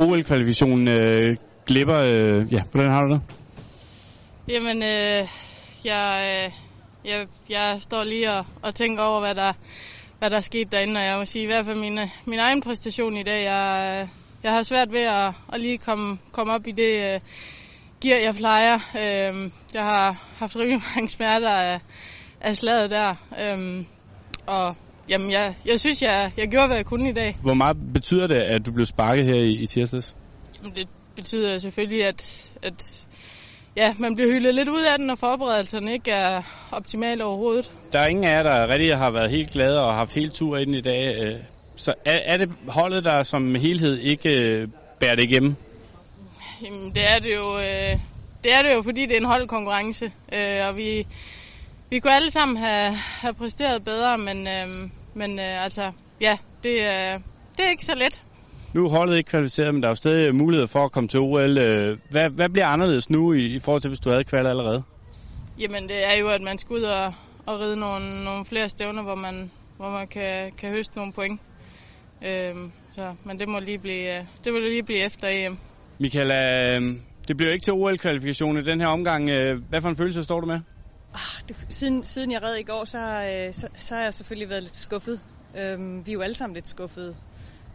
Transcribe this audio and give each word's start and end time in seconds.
OL-kvalifikationen 0.00 0.88
øh, 0.88 1.36
glipper. 1.66 1.96
Øh, 1.96 2.52
ja, 2.52 2.62
hvordan 2.72 2.90
har 2.90 3.04
du 3.04 3.14
det? 3.14 3.22
Jamen, 4.48 4.82
øh, 4.82 5.28
jeg, 5.84 6.44
øh, 6.46 6.52
jeg, 7.10 7.26
jeg 7.48 7.78
står 7.80 8.04
lige 8.04 8.32
og, 8.32 8.46
og 8.62 8.74
tænker 8.74 9.02
over, 9.02 9.20
hvad 9.20 9.34
der, 9.34 9.52
hvad 10.18 10.30
der 10.30 10.36
er 10.36 10.40
sket 10.40 10.72
derinde, 10.72 11.00
og 11.00 11.04
jeg 11.04 11.18
må 11.18 11.24
sige, 11.24 11.42
i 11.42 11.46
hvert 11.46 11.64
fald 11.64 11.80
min, 11.80 11.98
min 12.26 12.38
egen 12.38 12.60
præstation 12.60 13.16
i 13.16 13.22
dag, 13.22 13.44
jeg, 13.44 14.00
øh, 14.02 14.08
jeg 14.42 14.52
har 14.52 14.62
svært 14.62 14.92
ved 14.92 15.00
at, 15.02 15.32
at 15.52 15.60
lige 15.60 15.78
komme, 15.78 16.18
komme 16.32 16.52
op 16.52 16.66
i 16.66 16.72
det 16.72 17.14
øh, 17.14 17.20
gear, 18.00 18.20
jeg 18.20 18.34
plejer. 18.34 18.74
Øh, 18.74 19.50
jeg 19.74 19.84
har 19.84 20.22
haft 20.36 20.56
rigtig 20.56 20.80
mange 20.94 21.08
smerter 21.08 21.50
af, 21.50 21.80
af 22.40 22.56
slaget 22.56 22.90
der, 22.90 23.14
øh, 23.40 23.84
og 24.46 24.76
jamen, 25.08 25.30
jeg, 25.30 25.54
jeg 25.66 25.80
synes, 25.80 26.02
jeg, 26.02 26.32
jeg 26.36 26.48
gjorde, 26.48 26.66
hvad 26.66 26.76
jeg 26.76 26.86
kunne 26.86 27.10
i 27.10 27.12
dag. 27.12 27.38
Hvor 27.40 27.54
meget 27.54 27.76
betyder 27.94 28.26
det, 28.26 28.34
at 28.34 28.66
du 28.66 28.72
blev 28.72 28.86
sparket 28.86 29.26
her 29.26 29.34
i, 29.34 29.50
i 29.50 29.66
tirsdags? 29.66 30.16
Det 30.76 30.88
betyder 31.16 31.58
selvfølgelig, 31.58 32.04
at, 32.04 32.50
at 32.62 33.06
ja, 33.76 33.94
man 33.98 34.14
bliver 34.14 34.30
hyldet 34.32 34.54
lidt 34.54 34.68
ud 34.68 34.82
af 34.82 34.98
den, 34.98 35.10
og 35.10 35.18
forberedelserne 35.18 35.92
ikke 35.92 36.10
er 36.10 36.42
optimale 36.72 37.24
overhovedet. 37.24 37.72
Der 37.92 37.98
er 37.98 38.06
ingen 38.06 38.24
af 38.24 38.36
jer, 38.36 38.42
der 38.42 38.68
rigtig 38.68 38.96
har 38.96 39.10
været 39.10 39.30
helt 39.30 39.50
glade 39.50 39.82
og 39.82 39.94
haft 39.94 40.14
hele 40.14 40.28
tur 40.28 40.56
ind 40.56 40.74
i 40.74 40.80
dag. 40.80 41.18
øh. 41.20 41.40
Så 41.76 41.94
er, 42.04 42.18
er 42.24 42.36
det 42.36 42.48
holdet, 42.68 43.04
der 43.04 43.22
som 43.22 43.54
helhed 43.54 43.98
ikke 43.98 44.40
øh, 44.40 44.68
bærer 45.00 45.14
det 45.14 45.22
igennem? 45.22 45.54
Jamen, 46.62 46.94
det 46.94 47.02
er 47.14 47.18
det 47.18 47.34
jo, 47.36 47.58
øh, 47.58 47.98
det 48.44 48.54
er 48.54 48.62
det 48.62 48.74
jo, 48.74 48.82
fordi 48.82 49.02
det 49.06 49.12
er 49.12 49.20
en 49.20 49.24
holdkonkurrence, 49.24 50.12
og 50.68 50.76
vi, 50.76 51.06
vi 51.90 51.98
kunne 51.98 52.14
alle 52.14 52.30
sammen 52.30 52.56
have, 52.56 52.92
have 52.94 53.34
præsteret 53.34 53.84
bedre, 53.84 54.18
men, 54.18 54.46
øh, 54.46 54.90
men 55.14 55.38
øh, 55.38 55.64
altså, 55.64 55.92
ja, 56.20 56.38
det, 56.62 56.70
øh, 56.70 57.20
det 57.56 57.64
er 57.66 57.70
ikke 57.70 57.84
så 57.84 57.94
let. 57.94 58.22
Nu 58.74 58.84
er 58.84 58.88
holdet 58.88 59.16
ikke 59.16 59.30
kvalificeret, 59.30 59.74
men 59.74 59.82
der 59.82 59.88
er 59.88 59.90
jo 59.90 59.94
stadig 59.94 60.34
mulighed 60.34 60.66
for 60.66 60.84
at 60.84 60.92
komme 60.92 61.08
til 61.08 61.20
OL. 61.20 61.58
Øh, 61.58 61.98
Hvad, 62.10 62.30
hvad 62.30 62.48
bliver 62.48 62.66
anderledes 62.66 63.10
nu 63.10 63.32
i, 63.32 63.46
i 63.46 63.58
forhold 63.58 63.82
til, 63.82 63.88
hvis 63.88 64.00
du 64.00 64.10
havde 64.10 64.24
kval 64.24 64.46
allerede? 64.46 64.82
Jamen, 65.58 65.88
det 65.88 66.06
er 66.06 66.18
jo, 66.20 66.28
at 66.28 66.42
man 66.42 66.58
skal 66.58 66.74
ud 66.74 66.82
og, 66.82 67.14
og 67.46 67.60
ride 67.60 67.76
nogle, 67.76 68.24
nogle 68.24 68.44
flere 68.44 68.68
stævner, 68.68 69.02
hvor 69.02 69.14
man, 69.14 69.50
hvor 69.76 69.90
man 69.90 70.08
kan, 70.08 70.52
kan 70.58 70.70
høste 70.70 70.96
nogle 70.96 71.12
point. 71.12 71.40
Øhm, 72.24 72.72
så, 72.92 73.14
men 73.24 73.38
det 73.38 73.48
må 73.48 73.58
lige 73.58 73.78
blive, 73.78 74.18
øh, 74.18 74.24
det 74.44 74.52
vil 74.52 74.62
lige 74.62 74.82
blive 74.82 75.04
efter 75.06 75.28
EM. 75.28 75.58
Michael, 75.98 76.30
øh, 76.30 76.96
det 77.28 77.36
bliver 77.36 77.52
ikke 77.52 77.64
til 77.64 77.72
OL-kvalifikationen 77.72 78.62
i 78.62 78.66
den 78.66 78.80
her 78.80 78.88
omgang. 78.88 79.24
Hvad 79.68 79.80
for 79.80 79.88
en 79.88 79.96
følelse 79.96 80.24
står 80.24 80.40
du 80.40 80.46
med? 80.46 80.60
Ah, 81.16 81.42
det, 81.48 81.66
siden, 81.68 82.04
siden 82.04 82.32
jeg 82.32 82.42
red 82.42 82.56
i 82.56 82.62
går, 82.62 82.84
så, 82.84 82.98
øh, 82.98 83.54
så, 83.54 83.68
så 83.78 83.94
har 83.94 84.02
jeg 84.02 84.14
selvfølgelig 84.14 84.48
været 84.48 84.62
lidt 84.62 84.74
skuffet. 84.74 85.20
Øhm, 85.56 86.06
vi 86.06 86.10
er 86.10 86.14
jo 86.14 86.20
alle 86.20 86.34
sammen 86.34 86.54
lidt 86.54 86.68
skuffede. 86.68 87.16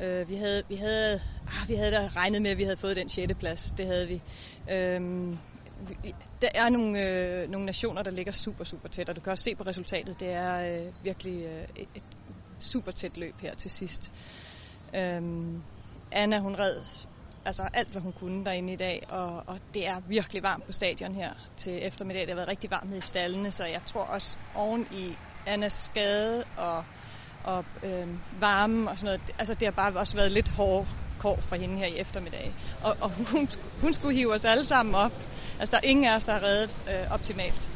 Øh, 0.00 0.28
vi 0.28 0.34
havde, 0.34 0.62
vi 0.68 0.74
havde, 0.76 1.20
ah, 1.46 1.68
vi 1.68 1.74
havde 1.74 1.92
da 1.92 2.08
regnet 2.16 2.42
med, 2.42 2.50
at 2.50 2.58
vi 2.58 2.62
havde 2.62 2.76
fået 2.76 2.96
den 2.96 3.08
6. 3.08 3.34
plads. 3.38 3.72
Det 3.76 3.86
havde 3.86 4.06
vi. 4.08 4.22
Øhm, 4.70 5.38
der 6.42 6.48
er 6.54 6.68
nogle, 6.68 7.02
øh, 7.02 7.50
nogle 7.50 7.66
nationer, 7.66 8.02
der 8.02 8.10
ligger 8.10 8.32
super, 8.32 8.64
super 8.64 8.88
tæt, 8.88 9.08
og 9.08 9.16
du 9.16 9.20
kan 9.20 9.30
også 9.30 9.44
se 9.44 9.54
på 9.54 9.64
resultatet. 9.64 10.20
Det 10.20 10.28
er 10.28 10.86
øh, 10.86 10.92
virkelig 11.04 11.44
øh, 11.44 11.64
et, 11.76 11.88
et 11.94 12.04
super 12.60 12.90
tæt 12.90 13.16
løb 13.16 13.34
her 13.40 13.54
til 13.54 13.70
sidst. 13.70 14.12
Øhm, 14.94 15.62
Anna, 16.12 16.38
hun 16.38 16.58
red 16.58 17.06
altså 17.46 17.68
alt, 17.72 17.88
hvad 17.88 18.02
hun 18.02 18.12
kunne 18.12 18.44
derinde 18.44 18.72
i 18.72 18.76
dag, 18.76 19.02
og, 19.08 19.42
og 19.46 19.60
det 19.74 19.86
er 19.86 20.00
virkelig 20.08 20.42
varmt 20.42 20.66
på 20.66 20.72
stadion 20.72 21.14
her 21.14 21.32
til 21.56 21.86
eftermiddag. 21.86 22.20
Det 22.20 22.28
har 22.28 22.36
været 22.36 22.48
rigtig 22.48 22.70
varmt 22.70 22.94
i 22.94 23.00
stallene, 23.00 23.52
så 23.52 23.64
jeg 23.64 23.84
tror 23.84 24.02
også 24.02 24.36
oven 24.54 24.86
i 24.90 25.18
Annas 25.46 25.72
skade 25.72 26.44
og, 26.56 26.84
og 27.44 27.64
øh, 27.82 28.08
varme 28.30 28.90
og 28.90 28.98
sådan 28.98 29.06
noget, 29.06 29.30
altså 29.38 29.54
det 29.54 29.66
har 29.66 29.72
bare 29.72 29.96
også 29.96 30.16
været 30.16 30.32
lidt 30.32 30.48
hårde 30.48 30.90
kår 31.18 31.40
for 31.40 31.56
hende 31.56 31.78
her 31.78 31.86
i 31.86 31.98
eftermiddag. 31.98 32.54
Og, 32.80 32.96
og 33.00 33.10
hun, 33.10 33.48
hun 33.80 33.92
skulle 33.92 34.16
hive 34.16 34.34
os 34.34 34.44
alle 34.44 34.64
sammen 34.64 34.94
op. 34.94 35.12
Altså 35.58 35.70
der 35.70 35.76
er 35.76 35.90
ingen 35.90 36.04
af 36.04 36.16
os, 36.16 36.24
der 36.24 36.32
har 36.32 36.42
reddet 36.42 36.74
øh, 36.88 37.06
optimalt. 37.10 37.68